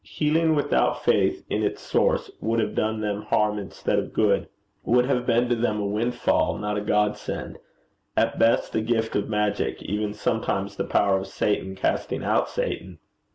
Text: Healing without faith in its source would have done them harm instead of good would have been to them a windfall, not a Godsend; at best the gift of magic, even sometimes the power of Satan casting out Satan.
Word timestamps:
Healing 0.03 0.55
without 0.55 1.03
faith 1.05 1.45
in 1.47 1.61
its 1.61 1.79
source 1.79 2.31
would 2.41 2.59
have 2.59 2.73
done 2.73 3.01
them 3.01 3.21
harm 3.21 3.59
instead 3.59 3.99
of 3.99 4.13
good 4.13 4.47
would 4.83 5.05
have 5.05 5.27
been 5.27 5.47
to 5.49 5.55
them 5.55 5.79
a 5.79 5.85
windfall, 5.85 6.57
not 6.57 6.75
a 6.75 6.81
Godsend; 6.81 7.59
at 8.17 8.39
best 8.39 8.73
the 8.73 8.81
gift 8.81 9.15
of 9.15 9.29
magic, 9.29 9.79
even 9.83 10.15
sometimes 10.15 10.75
the 10.75 10.85
power 10.85 11.19
of 11.19 11.27
Satan 11.27 11.75
casting 11.75 12.23
out 12.23 12.49
Satan. 12.49 12.97